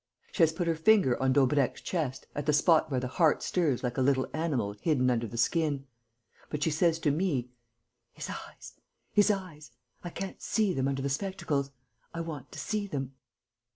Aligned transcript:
She 0.31 0.41
has 0.41 0.51
put 0.51 0.65
her 0.65 0.73
finger 0.73 1.15
on 1.21 1.31
Daubrecq's 1.31 1.79
chest, 1.79 2.25
at 2.33 2.47
the 2.47 2.53
spot 2.53 2.89
where 2.89 2.99
the 2.99 3.07
heart 3.07 3.43
stirs 3.43 3.83
like 3.83 3.99
a 3.99 4.01
little 4.01 4.27
animal 4.33 4.73
hidden 4.81 5.11
under 5.11 5.27
the 5.27 5.37
skin. 5.37 5.85
But 6.49 6.63
she 6.63 6.71
says 6.71 6.97
to 6.97 7.11
me, 7.11 7.49
'His 8.11 8.27
eyes... 8.27 8.73
his 9.13 9.29
eyes.... 9.29 9.69
I 10.03 10.09
can't 10.09 10.41
see 10.41 10.73
them 10.73 10.87
under 10.87 11.03
the 11.03 11.09
spectacles.... 11.09 11.69
I 12.15 12.21
want 12.21 12.51
to 12.51 12.57
see 12.57 12.87
them.... 12.87 13.11